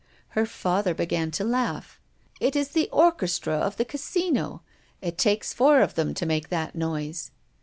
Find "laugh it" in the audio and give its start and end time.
1.43-2.55